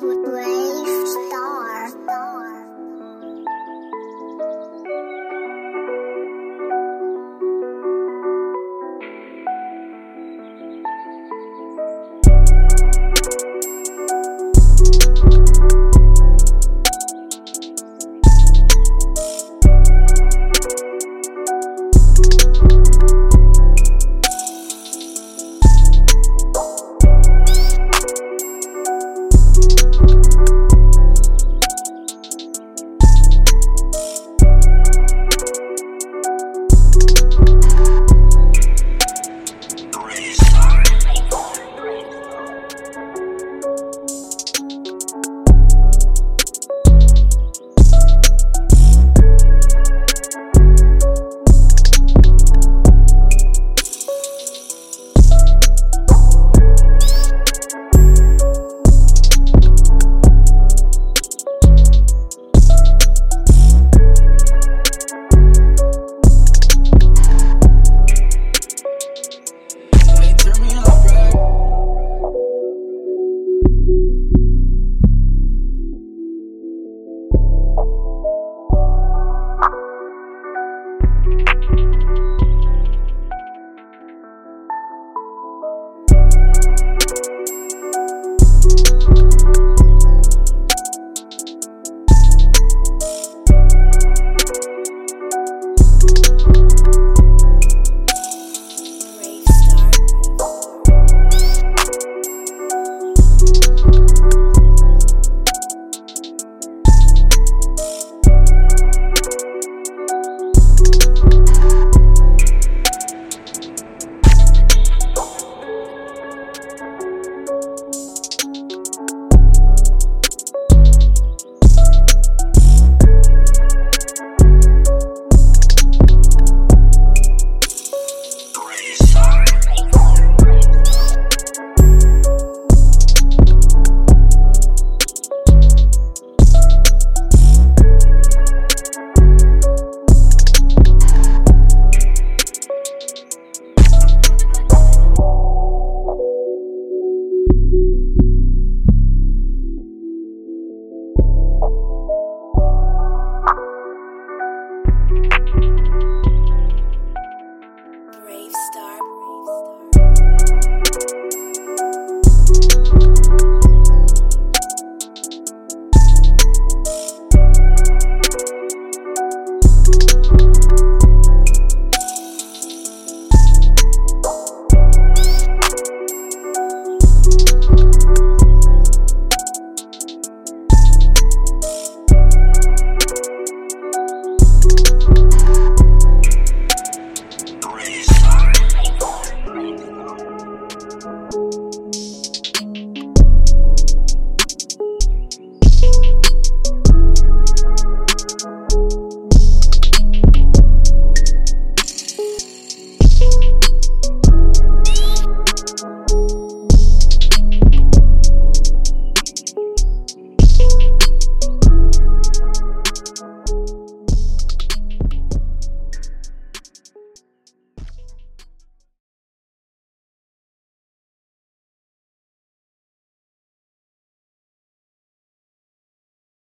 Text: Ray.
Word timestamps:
Ray. 0.00 0.67